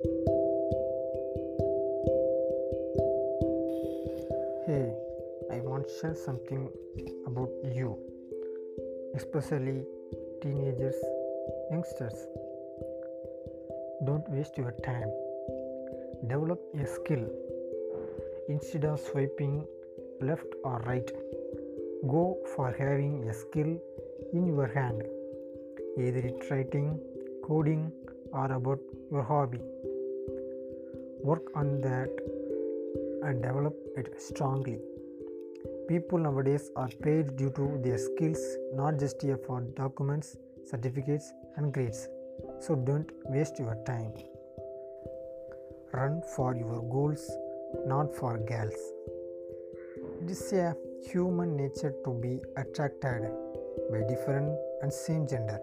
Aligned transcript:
Hey, 0.00 0.10
I 5.50 5.58
want 5.58 5.88
to 5.88 5.94
share 6.00 6.14
something 6.14 6.70
about 7.26 7.50
you, 7.64 7.98
especially 9.16 9.82
teenagers, 10.40 10.94
youngsters. 11.72 12.14
Don't 14.06 14.22
waste 14.30 14.56
your 14.56 14.70
time. 14.84 15.10
Develop 16.28 16.60
a 16.80 16.86
skill. 16.86 17.26
Instead 18.48 18.84
of 18.84 19.00
swiping 19.00 19.66
left 20.20 20.46
or 20.62 20.78
right, 20.86 21.10
go 22.06 22.38
for 22.54 22.72
having 22.78 23.28
a 23.28 23.34
skill 23.34 23.76
in 24.32 24.46
your 24.46 24.68
hand. 24.68 25.02
Either 25.98 26.20
it's 26.20 26.48
writing, 26.52 27.00
coding, 27.44 27.90
or 28.32 28.52
about 28.52 28.78
your 29.10 29.22
hobby. 29.22 29.60
Work 31.22 31.50
on 31.54 31.80
that 31.80 32.10
and 33.22 33.42
develop 33.42 33.76
it 33.96 34.20
strongly. 34.20 34.78
People 35.88 36.18
nowadays 36.18 36.70
are 36.76 36.88
paid 37.02 37.36
due 37.36 37.50
to 37.50 37.80
their 37.82 37.98
skills, 37.98 38.40
not 38.74 38.98
just 38.98 39.20
here 39.22 39.38
for 39.46 39.60
documents, 39.60 40.36
certificates, 40.64 41.32
and 41.56 41.72
grades. 41.72 42.08
So 42.60 42.76
don't 42.76 43.10
waste 43.26 43.58
your 43.58 43.76
time. 43.84 44.12
Run 45.92 46.22
for 46.36 46.54
your 46.54 46.82
goals, 46.82 47.30
not 47.86 48.14
for 48.14 48.38
girls. 48.38 48.78
It 50.22 50.30
is 50.30 50.52
a 50.52 50.76
human 51.10 51.56
nature 51.56 51.94
to 52.04 52.10
be 52.12 52.40
attracted 52.56 53.30
by 53.90 54.02
different 54.08 54.56
and 54.82 54.92
same 54.92 55.26
gender. 55.26 55.60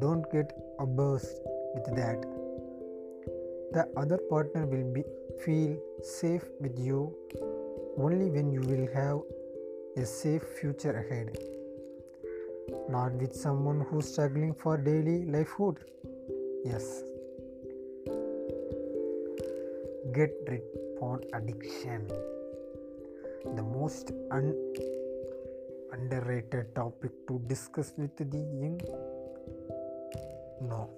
Don't 0.00 0.30
get 0.32 0.56
obsessed 0.78 1.40
with 1.74 1.94
that. 1.96 2.33
The 3.74 3.88
other 3.96 4.18
partner 4.30 4.66
will 4.66 4.92
be 4.94 5.02
feel 5.44 5.76
safe 6.02 6.44
with 6.60 6.78
you 6.78 6.98
only 7.98 8.30
when 8.34 8.52
you 8.52 8.60
will 8.60 8.86
have 8.94 9.22
a 10.02 10.06
safe 10.06 10.44
future 10.58 10.92
ahead. 11.00 11.36
Not 12.88 13.14
with 13.22 13.34
someone 13.34 13.80
who's 13.88 14.12
struggling 14.12 14.54
for 14.54 14.76
daily 14.76 15.24
livelihood. 15.24 15.80
Yes. 16.64 17.02
Get 20.18 20.32
rid 20.48 20.62
porn 21.00 21.24
addiction. 21.32 22.06
The 23.56 23.62
most 23.62 24.12
un- 24.30 24.54
underrated 25.92 26.74
topic 26.76 27.10
to 27.26 27.40
discuss 27.48 27.92
with 27.96 28.16
the 28.16 28.38
young. 28.62 28.80
No. 30.60 30.88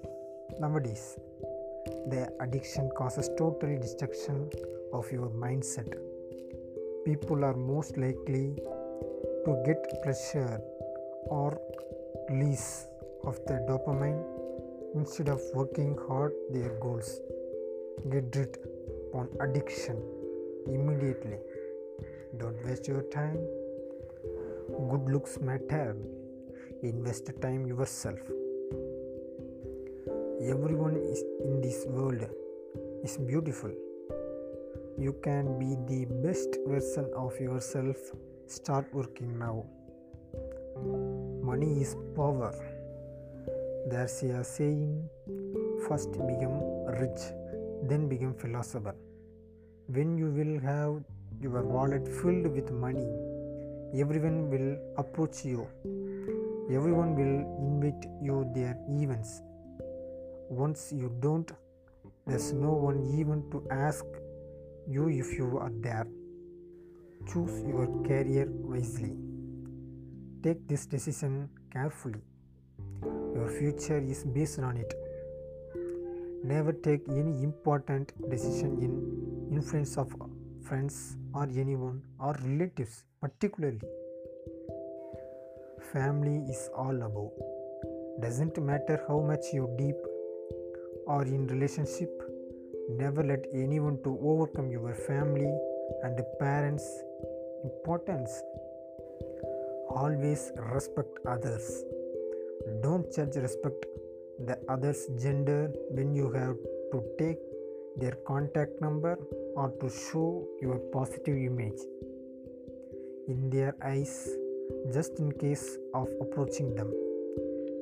Nowadays, 0.60 1.18
the 2.08 2.28
addiction 2.40 2.90
causes 2.96 3.28
total 3.38 3.78
destruction 3.78 4.50
of 4.92 5.10
your 5.10 5.28
mindset. 5.30 5.92
People 7.04 7.44
are 7.44 7.54
most 7.54 7.96
likely 7.96 8.56
to 9.44 9.62
get 9.64 9.86
pleasure 10.02 10.60
or 11.26 11.60
release 12.30 12.86
of 13.24 13.38
the 13.46 13.54
dopamine 13.68 14.22
instead 14.94 15.28
of 15.28 15.40
working 15.54 15.96
hard 16.08 16.32
their 16.50 16.78
goals. 16.80 17.20
Get 18.10 18.34
rid 18.36 18.58
on 19.12 19.28
addiction 19.40 20.02
immediately. 20.66 21.38
Don't 22.38 22.64
waste 22.64 22.88
your 22.88 23.02
time. 23.02 23.38
Good 24.90 25.08
looks 25.08 25.38
matter. 25.40 25.96
Invest 26.82 27.30
time 27.40 27.66
yourself 27.66 28.20
everyone 30.50 30.96
is 30.96 31.22
in 31.44 31.60
this 31.60 31.84
world. 31.88 32.22
Is 33.04 33.16
beautiful. 33.18 33.70
You 34.98 35.14
can 35.22 35.58
be 35.58 35.70
the 35.88 36.04
best 36.26 36.58
version 36.66 37.08
of 37.16 37.38
yourself. 37.40 37.96
Start 38.46 38.92
working 38.92 39.38
now. 39.38 39.64
Money 41.48 41.80
is 41.82 41.96
power. 42.14 42.52
There's 43.90 44.22
a 44.22 44.44
saying 44.44 45.08
first 45.88 46.12
become 46.12 46.60
rich 47.00 47.26
then 47.88 48.08
become 48.08 48.34
philosopher. 48.34 48.94
When 49.88 50.16
you 50.18 50.30
will 50.38 50.60
have 50.60 51.02
your 51.40 51.62
wallet 51.62 52.06
filled 52.20 52.46
with 52.58 52.70
money 52.70 53.08
everyone 53.94 54.50
will 54.50 54.70
approach 54.98 55.44
you. 55.44 55.66
Everyone 56.70 57.14
will 57.18 57.36
invite 57.66 58.08
you 58.20 58.50
their 58.54 58.76
events 58.88 59.42
once 60.48 60.92
you 60.92 61.12
don't, 61.20 61.50
there's 62.26 62.52
no 62.52 62.72
one 62.72 63.02
even 63.18 63.48
to 63.50 63.66
ask 63.70 64.04
you 64.88 65.08
if 65.08 65.36
you 65.38 65.58
are 65.58 65.72
there. 65.80 66.06
Choose 67.32 67.62
your 67.66 67.86
career 68.04 68.46
wisely. 68.48 69.16
Take 70.42 70.66
this 70.68 70.86
decision 70.86 71.48
carefully. 71.72 72.20
Your 73.34 73.48
future 73.58 73.98
is 73.98 74.24
based 74.24 74.60
on 74.60 74.76
it. 74.76 74.94
Never 76.44 76.72
take 76.72 77.02
any 77.08 77.42
important 77.42 78.12
decision 78.30 78.78
in 78.80 79.56
influence 79.56 79.96
of 79.96 80.14
friends 80.62 81.16
or 81.34 81.44
anyone 81.44 82.02
or 82.20 82.36
relatives, 82.44 83.04
particularly. 83.20 83.80
Family 85.92 86.44
is 86.48 86.70
all 86.76 87.02
above. 87.02 87.32
Doesn't 88.20 88.56
matter 88.62 89.04
how 89.08 89.20
much 89.20 89.46
you 89.52 89.68
deep 89.78 89.96
or 91.06 91.22
in 91.22 91.46
relationship 91.46 92.10
never 92.88 93.22
let 93.22 93.44
anyone 93.52 93.98
to 94.04 94.18
overcome 94.22 94.70
your 94.70 94.94
family 94.94 95.52
and 96.02 96.20
parents 96.38 96.86
importance. 97.64 98.42
Always 99.88 100.52
respect 100.72 101.18
others. 101.26 101.84
Don't 102.82 103.12
judge 103.12 103.36
respect 103.36 103.86
the 104.46 104.58
other's 104.68 105.06
gender 105.22 105.72
when 105.90 106.14
you 106.14 106.30
have 106.32 106.56
to 106.92 107.02
take 107.18 107.38
their 107.96 108.16
contact 108.26 108.80
number 108.80 109.18
or 109.54 109.70
to 109.80 109.88
show 109.88 110.46
your 110.60 110.78
positive 110.92 111.36
image. 111.36 111.80
In 113.28 113.50
their 113.50 113.74
eyes 113.82 114.28
just 114.92 115.18
in 115.18 115.32
case 115.32 115.78
of 115.94 116.08
approaching 116.20 116.74
them 116.74 116.92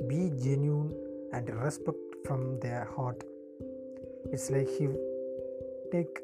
be 0.08 0.30
genuine 0.42 0.94
and 1.32 1.48
respect 1.62 2.03
from 2.26 2.58
their 2.60 2.84
heart. 2.96 3.22
It's 4.32 4.50
like 4.50 4.68
take 5.92 6.20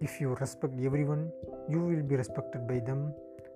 if 0.00 0.20
you 0.20 0.34
respect 0.34 0.74
everyone, 0.80 1.32
you 1.68 1.80
will 1.80 2.02
be 2.02 2.16
respected 2.16 2.68
by 2.68 2.78
them, 2.78 3.12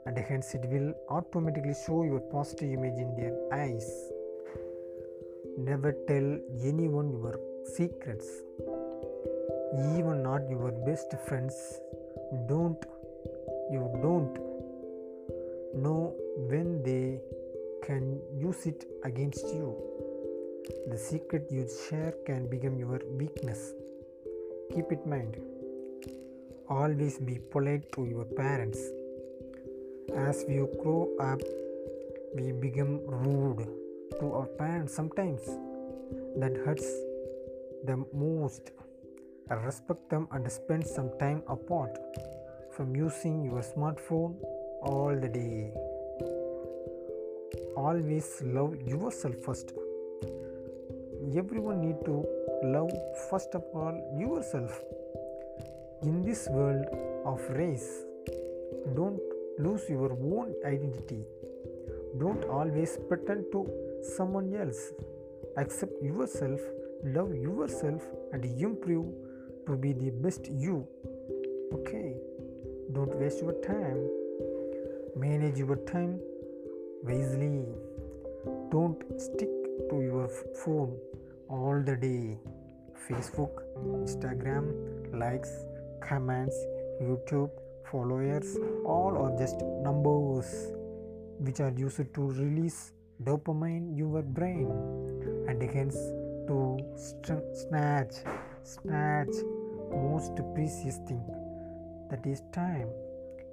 and 0.06 0.18
hence 0.18 0.54
it 0.54 0.64
will 0.68 0.92
automatically 1.08 1.74
show 1.86 2.02
your 2.02 2.18
positive 2.18 2.72
image 2.72 2.98
in 2.98 3.14
their 3.14 3.34
eyes. 3.52 3.88
Never 5.56 5.92
tell 6.08 6.38
anyone 6.70 7.12
your 7.12 7.38
secrets, 7.76 8.26
even 9.96 10.22
not 10.24 10.50
your 10.50 10.72
best 10.86 11.14
friends. 11.28 11.54
Don't 12.48 12.84
you 13.70 13.88
don't 14.02 14.34
know 15.74 16.14
when 16.36 16.82
they 16.82 17.20
can 17.86 18.20
use 18.36 18.66
it 18.66 18.84
against 19.04 19.46
you. 19.54 19.76
The 20.62 20.96
secret 20.96 21.48
you 21.50 21.66
share 21.88 22.14
can 22.24 22.48
become 22.48 22.78
your 22.78 23.00
weakness. 23.18 23.72
Keep 24.72 24.92
it 24.92 25.00
in 25.04 25.10
mind. 25.10 25.36
Always 26.68 27.18
be 27.18 27.40
polite 27.50 27.90
to 27.94 28.04
your 28.04 28.24
parents. 28.24 28.78
As 30.14 30.44
we 30.46 30.58
grow 30.80 31.10
up, 31.18 31.40
we 32.36 32.52
become 32.52 33.00
rude 33.04 33.66
to 34.20 34.32
our 34.32 34.46
parents 34.46 34.94
sometimes. 34.94 35.40
That 36.36 36.56
hurts 36.64 36.88
them 37.84 38.06
most. 38.14 38.70
Respect 39.50 40.08
them 40.10 40.28
and 40.30 40.50
spend 40.50 40.86
some 40.86 41.10
time 41.18 41.42
apart 41.48 41.98
from 42.70 42.94
using 42.94 43.44
your 43.44 43.62
smartphone 43.62 44.36
all 44.82 45.18
the 45.20 45.28
day. 45.28 45.72
Always 47.76 48.40
love 48.42 48.80
yourself 48.80 49.34
first 49.44 49.72
everyone 51.36 51.80
need 51.80 52.04
to 52.04 52.24
love 52.64 52.92
first 53.30 53.54
of 53.54 53.64
all 53.74 53.96
yourself. 54.18 54.80
In 56.02 56.22
this 56.22 56.48
world 56.48 56.84
of 57.24 57.40
race 57.50 58.04
don't 58.94 59.20
lose 59.58 59.88
your 59.88 60.12
own 60.12 60.54
identity. 60.64 61.24
Don't 62.18 62.44
always 62.44 62.98
pretend 63.08 63.46
to 63.52 63.68
someone 64.16 64.54
else. 64.54 64.92
Accept 65.56 66.02
yourself 66.02 66.60
love 67.04 67.34
yourself 67.34 68.00
and 68.32 68.44
improve 68.44 69.06
to 69.66 69.76
be 69.76 69.92
the 69.92 70.10
best 70.10 70.48
you. 70.48 70.86
Okay? 71.74 72.14
Don't 72.92 73.14
waste 73.16 73.40
your 73.40 73.54
time. 73.60 74.08
Manage 75.16 75.58
your 75.58 75.76
time 75.76 76.20
wisely. 77.02 77.64
Don't 78.70 79.02
stick 79.20 79.50
to 79.90 80.00
your 80.00 80.28
phone 80.64 80.96
all 81.52 81.82
the 81.84 81.96
day. 81.96 82.38
Facebook, 83.08 83.60
Instagram, 84.02 84.72
likes, 85.12 85.50
comments, 86.00 86.56
YouTube, 87.02 87.50
followers, 87.90 88.56
all 88.86 89.18
are 89.18 89.36
just 89.38 89.56
numbers 89.82 90.72
which 91.38 91.60
are 91.60 91.72
used 91.76 92.14
to 92.14 92.22
release 92.30 92.92
dopamine 93.22 93.88
in 93.90 93.96
your 93.96 94.22
brain. 94.22 94.70
And 95.48 95.62
hence 95.62 95.96
to 96.48 96.78
snatch 97.52 98.14
snatch 98.64 99.34
most 99.90 100.36
precious 100.54 100.98
thing 101.08 101.22
that 102.10 102.24
is 102.26 102.42
time. 102.52 102.88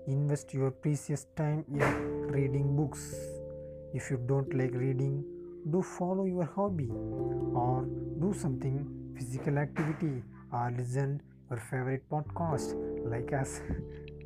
Invest 0.07 0.53
your 0.53 0.71
precious 0.71 1.25
time 1.35 1.65
in 1.73 2.27
reading 2.31 2.75
books. 2.75 3.13
If 3.93 4.09
you 4.11 4.17
don't 4.25 4.53
like 4.53 4.73
reading 4.73 5.25
do 5.69 5.81
follow 5.81 6.25
your 6.25 6.45
hobby 6.45 6.89
or 7.53 7.85
do 8.19 8.33
something 8.33 9.13
physical 9.17 9.57
activity 9.57 10.23
or 10.51 10.73
listen 10.77 11.21
your 11.49 11.59
favorite 11.59 12.03
podcast 12.09 12.75
like 13.05 13.33
us. 13.33 13.61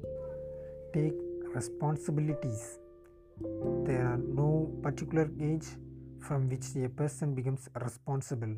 Take 0.94 1.14
responsibilities. 1.56 2.80
There 3.86 4.06
are 4.06 4.18
no 4.18 4.72
particular 4.82 5.30
age 5.42 5.66
from 6.20 6.50
which 6.50 6.66
a 6.76 6.90
person 6.90 7.34
becomes 7.34 7.68
responsible. 7.82 8.56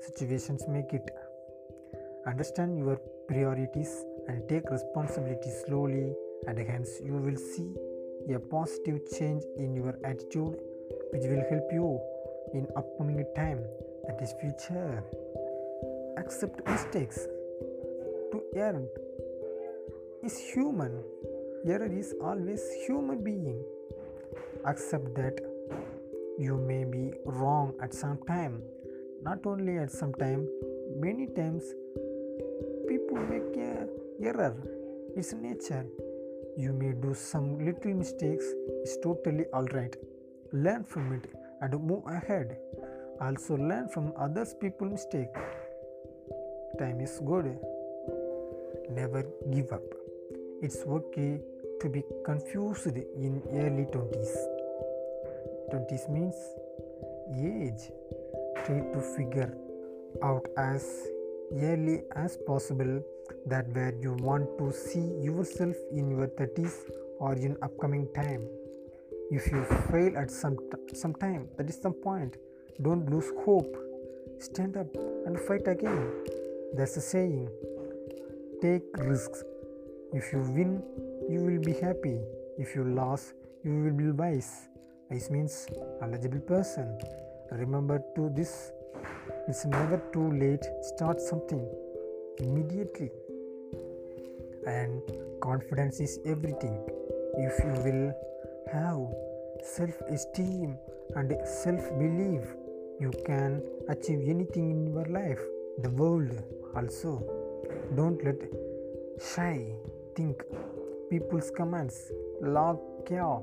Situations 0.00 0.64
make 0.68 0.92
it. 0.92 1.08
Understand 2.26 2.78
your 2.78 3.00
priorities 3.28 4.04
and 4.28 4.48
take 4.48 4.70
responsibility 4.70 5.50
slowly 5.66 6.12
and 6.46 6.58
hence 6.58 7.00
you 7.02 7.14
will 7.14 7.36
see 7.36 7.74
a 8.34 8.38
positive 8.38 9.00
change 9.10 9.42
in 9.58 9.74
your 9.74 9.98
attitude 10.04 10.56
which 11.12 11.24
will 11.30 11.44
help 11.50 11.72
you 11.72 12.00
in 12.52 12.66
upcoming 12.76 13.24
time 13.36 13.60
that 14.06 14.20
is 14.22 14.34
future. 14.40 15.02
Accept 16.18 16.66
mistakes 16.68 17.26
to 18.32 18.42
err 18.56 18.82
is 20.22 20.38
human. 20.38 21.02
Error 21.66 21.90
is 21.90 22.14
always 22.22 22.62
human 22.86 23.24
being. 23.24 23.62
Accept 24.64 25.14
that 25.14 25.40
you 26.38 26.56
may 26.56 26.84
be 26.84 27.12
wrong 27.24 27.74
at 27.82 27.94
some 27.94 28.18
time. 28.26 28.62
Not 29.22 29.46
only 29.46 29.78
at 29.78 29.90
some 29.90 30.12
time 30.14 30.48
many 30.96 31.26
times 31.26 31.64
people 32.88 33.18
make 33.18 33.56
a 33.56 33.88
error. 34.22 34.54
It's 35.16 35.32
nature. 35.32 35.86
You 36.56 36.72
may 36.72 36.92
do 36.92 37.14
some 37.14 37.58
little 37.58 37.94
mistakes 37.94 38.44
it's 38.84 38.96
totally 39.02 39.44
all 39.52 39.64
right 39.72 39.96
learn 40.54 40.84
from 40.84 41.12
it 41.12 41.26
and 41.60 41.82
move 41.82 42.06
ahead. 42.06 42.56
Also 43.20 43.56
learn 43.56 43.88
from 43.88 44.12
others 44.16 44.54
people 44.60 44.88
mistake. 44.88 45.34
Time 46.78 47.00
is 47.00 47.20
good. 47.24 47.58
Never 48.88 49.24
give 49.50 49.72
up. 49.72 49.82
It's 50.62 50.78
okay 50.86 51.40
to 51.80 51.88
be 51.88 52.02
confused 52.24 52.86
in 52.86 53.42
early 53.50 53.86
20s 53.86 54.34
20s 55.72 56.08
means 56.08 56.36
age. 57.34 57.90
Try 58.64 58.80
to 58.92 59.00
figure 59.16 59.52
out 60.22 60.46
as 60.56 60.86
early 61.60 62.02
as 62.14 62.38
possible 62.46 63.02
that 63.46 63.66
where 63.74 63.94
you 64.00 64.12
want 64.20 64.46
to 64.58 64.72
see 64.72 65.06
yourself 65.20 65.74
in 65.90 66.10
your 66.10 66.28
30s 66.28 66.74
or 67.18 67.34
in 67.34 67.56
upcoming 67.62 68.06
time 68.14 68.46
if 69.30 69.50
you 69.50 69.64
fail 69.90 70.16
at 70.16 70.30
some 70.30 70.56
t- 70.56 70.94
some 70.94 71.14
time 71.14 71.48
that 71.56 71.68
is 71.68 71.80
some 71.80 71.94
point 71.94 72.36
don't 72.82 73.08
lose 73.08 73.30
hope. 73.44 73.76
Stand 74.38 74.76
up 74.76 74.88
and 75.26 75.38
fight 75.38 75.68
again. 75.68 76.10
There's 76.74 76.96
a 76.96 77.00
saying. 77.00 77.48
Take 78.60 78.82
risks. 78.98 79.44
If 80.12 80.32
you 80.32 80.40
win 80.40 80.82
you 81.30 81.40
will 81.40 81.60
be 81.60 81.72
happy. 81.72 82.18
If 82.58 82.74
you 82.74 82.84
lose 82.84 83.32
you 83.64 83.84
will 83.84 83.92
be 83.92 84.10
wise. 84.10 84.68
Wise 85.10 85.30
means 85.30 85.68
knowledgeable 86.00 86.40
person. 86.40 86.98
Remember 87.52 88.02
to 88.16 88.30
this. 88.34 88.72
It's 89.46 89.64
never 89.64 90.02
too 90.12 90.32
late. 90.32 90.64
Start 90.82 91.20
something 91.20 91.64
immediately. 92.38 93.10
And 94.66 95.00
confidence 95.40 96.00
is 96.00 96.18
everything. 96.26 96.76
If 97.36 97.58
you 97.64 97.74
will 97.84 98.14
have 98.74 99.00
self 99.76 100.02
esteem 100.16 100.76
and 101.16 101.34
self 101.62 101.88
belief 102.02 102.44
you 103.00 103.10
can 103.30 103.62
achieve 103.88 104.22
anything 104.34 104.70
in 104.74 104.86
your 104.92 105.06
life 105.18 105.42
the 105.86 105.90
world 105.90 106.42
also. 106.76 107.12
Don't 107.96 108.22
let 108.24 108.40
shy 109.32 109.56
think 110.16 110.42
people's 111.10 111.50
comments 111.50 111.98
log 112.40 112.78
care 113.08 113.40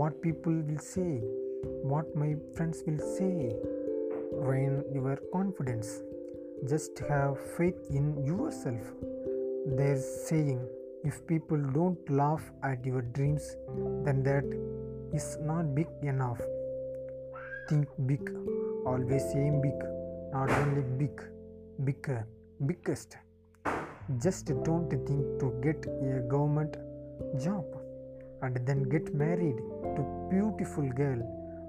what 0.00 0.20
people 0.22 0.52
will 0.68 0.82
say 0.94 1.12
what 1.82 2.14
my 2.14 2.34
friends 2.54 2.82
will 2.86 2.98
say. 2.98 3.52
Rain 4.32 4.84
your 4.94 5.16
confidence. 5.32 6.02
Just 6.68 6.98
have 7.08 7.38
faith 7.56 7.78
in 7.90 8.24
yourself. 8.24 8.92
There's 9.66 10.04
saying 10.28 10.60
if 11.02 11.26
people 11.26 11.56
don't 11.56 12.10
laugh 12.10 12.42
at 12.62 12.84
your 12.84 13.00
dreams, 13.00 13.56
then 14.04 14.22
that 14.22 14.44
is 15.14 15.38
not 15.40 15.74
big 15.74 15.88
enough. 16.02 16.40
Think 17.68 17.88
big, 18.06 18.30
always 18.84 19.24
aim 19.34 19.62
big, 19.62 19.80
not 20.32 20.50
only 20.50 20.82
big, 20.98 21.22
bigger, 21.84 22.26
biggest. 22.66 23.16
Just 24.22 24.46
don't 24.64 24.90
think 24.90 25.40
to 25.40 25.54
get 25.62 25.86
a 25.86 26.20
government 26.28 26.76
job 27.42 27.64
and 28.42 28.60
then 28.66 28.82
get 28.82 29.14
married 29.14 29.56
to 29.96 30.28
beautiful 30.30 30.88
girl 30.90 31.22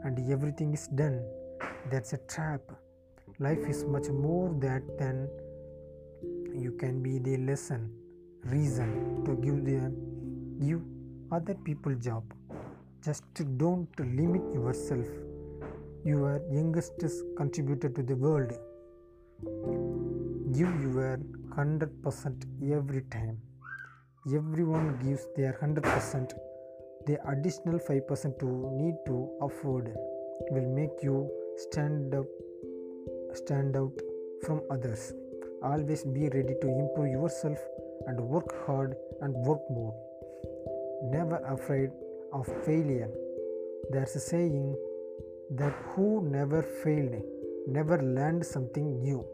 and 0.03 0.31
everything 0.31 0.73
is 0.73 0.87
done. 0.87 1.23
That's 1.89 2.13
a 2.13 2.17
trap. 2.27 2.61
Life 3.39 3.65
is 3.69 3.85
much 3.85 4.09
more 4.09 4.53
that 4.59 4.81
than 4.97 5.29
you 6.53 6.71
can 6.73 7.01
be 7.01 7.19
the 7.19 7.37
lesson 7.37 8.00
reason 8.45 9.23
to 9.25 9.35
give 9.35 9.63
the 9.65 9.91
give 10.65 10.81
other 11.31 11.55
people 11.65 11.95
job. 11.95 12.23
Just 13.03 13.23
don't 13.57 13.87
limit 13.99 14.41
yourself. 14.53 15.05
Your 16.03 16.41
youngest 16.51 16.93
contributor 17.37 17.89
to 17.89 18.03
the 18.03 18.15
world. 18.15 18.51
Give 20.53 20.81
your 20.81 21.19
100% 21.55 22.71
every 22.71 23.01
time. 23.03 23.37
Everyone 24.27 24.97
gives 25.03 25.25
their 25.35 25.53
100% 25.61 26.31
the 27.07 27.17
additional 27.29 27.79
5% 27.79 28.39
to 28.39 28.47
need 28.79 28.95
to 29.07 29.29
afford 29.41 29.91
will 30.51 30.69
make 30.75 30.91
you 31.01 31.29
stand 31.57 32.13
up 32.13 32.25
stand 33.33 33.75
out 33.75 33.93
from 34.45 34.61
others. 34.69 35.13
Always 35.63 36.03
be 36.03 36.29
ready 36.29 36.55
to 36.61 36.67
improve 36.67 37.11
yourself 37.11 37.57
and 38.07 38.19
work 38.19 38.65
hard 38.65 38.95
and 39.21 39.33
work 39.33 39.61
more. 39.69 39.93
Never 41.03 41.37
afraid 41.47 41.89
of 42.33 42.47
failure. 42.65 43.09
There's 43.91 44.15
a 44.15 44.19
saying 44.19 44.75
that 45.51 45.73
who 45.89 46.27
never 46.29 46.61
failed 46.61 47.21
never 47.67 48.01
learned 48.01 48.45
something 48.45 49.01
new. 49.01 49.25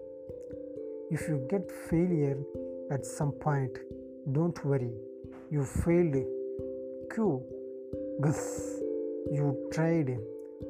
If 1.12 1.28
you 1.30 1.46
get 1.50 1.72
failure 1.90 2.38
at 2.92 3.06
some 3.06 3.32
point 3.32 3.78
don't 4.32 4.64
worry. 4.66 4.92
You 5.52 5.64
failed. 5.64 6.16
Q 7.14 7.42
gus 8.22 8.82
you 9.32 9.70
tried. 9.72 10.18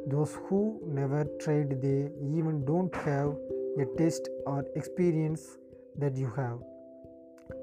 Those 0.08 0.38
who 0.48 0.80
never 0.86 1.26
tried 1.40 1.82
they 1.82 2.10
even 2.38 2.66
don't 2.66 2.94
have 2.96 3.36
a 3.80 3.86
taste 3.98 4.28
or 4.46 4.66
experience 4.76 5.58
that 5.98 6.16
you 6.16 6.32
have, 6.36 6.60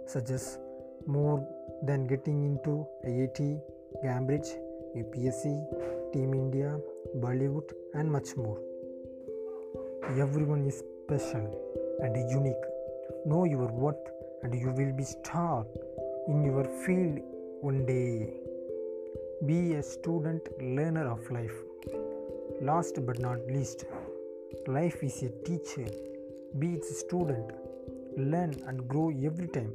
such 0.06 0.30
as 0.30 0.58
more 1.06 1.46
than 1.82 2.06
getting 2.06 2.44
into 2.44 2.86
IIT, 3.06 3.60
Cambridge, 4.02 4.50
UPSC, 4.96 6.12
Team 6.12 6.34
India, 6.34 6.78
Bollywood, 7.18 7.72
and 7.94 8.10
much 8.10 8.36
more. 8.36 8.58
Everyone 10.18 10.66
is 10.66 10.82
special 11.04 11.46
and 12.02 12.16
unique. 12.30 12.64
Know 13.26 13.44
your 13.44 13.68
worth, 13.68 14.06
and 14.42 14.54
you 14.54 14.70
will 14.70 14.92
be 14.92 15.04
star 15.04 15.66
in 16.28 16.44
your 16.44 16.64
field 16.84 17.18
one 17.60 17.84
day. 17.86 18.32
Be 19.46 19.74
a 19.74 19.82
student 19.82 20.48
learner 20.60 21.06
of 21.10 21.30
life. 21.30 21.56
Last 22.60 23.04
but 23.04 23.18
not 23.18 23.38
least, 23.46 23.84
Life 24.66 25.02
is 25.02 25.22
a 25.22 25.28
teacher, 25.44 25.86
be 26.58 26.68
its 26.74 27.00
student. 27.00 27.50
Learn 28.16 28.54
and 28.66 28.86
grow 28.88 29.10
every 29.10 29.48
time. 29.48 29.72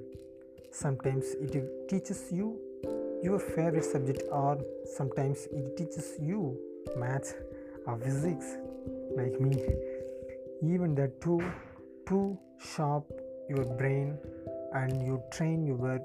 Sometimes 0.72 1.25
it 1.41 1.89
teaches 1.89 2.31
you 2.31 2.58
your 3.22 3.39
favorite 3.39 3.84
subject, 3.84 4.24
or 4.31 4.58
sometimes 4.96 5.48
it 5.51 5.75
teaches 5.75 6.13
you 6.22 6.58
maths 6.98 7.34
or 7.86 7.98
physics, 7.98 8.46
like 9.15 9.39
me. 9.41 9.62
Even 10.63 10.96
that 10.96 11.19
too, 11.22 11.41
to 12.08 12.38
sharp 12.58 13.05
your 13.50 13.65
brain 13.65 14.17
and 14.74 15.01
you 15.01 15.22
train 15.31 15.65
your 15.65 16.00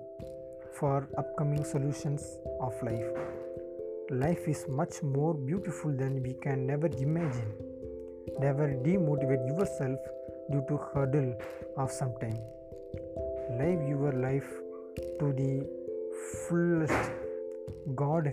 for 0.73 1.09
upcoming 1.17 1.65
solutions 1.65 2.39
of 2.61 2.75
life. 2.83 3.07
Life 4.11 4.49
is 4.49 4.67
much 4.69 5.03
more 5.03 5.35
beautiful 5.35 5.93
than 5.93 6.23
we 6.23 6.33
can 6.35 6.67
never 6.67 6.89
imagine. 6.89 7.53
Never 8.41 8.69
demotivate 8.69 9.47
yourself 9.47 9.99
due 10.51 10.65
to 10.69 10.77
hurdle 10.77 11.35
of 11.77 11.91
some 11.91 12.15
time. 12.21 12.39
Live 13.59 13.89
your 13.89 14.13
life 14.13 14.51
to 15.19 15.33
the 15.33 15.67
fullest. 16.49 17.11
God, 17.95 18.33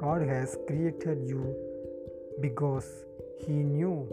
God 0.00 0.22
has 0.22 0.56
created 0.66 1.22
you 1.26 1.54
because 2.40 2.88
He 3.38 3.52
knew 3.52 4.08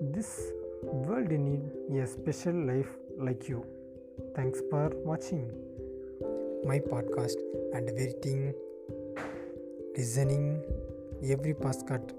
this 0.00 0.52
world 0.82 1.30
need 1.30 2.00
a 2.00 2.06
special 2.06 2.54
life 2.54 2.90
like 3.18 3.48
you. 3.48 3.64
Thanks 4.34 4.60
for 4.70 4.90
watching 5.04 5.50
my 6.64 6.78
podcast 6.78 7.36
and 7.74 7.90
waiting, 7.96 8.54
listening 9.96 10.62
every 11.22 11.54
podcast 11.54 12.12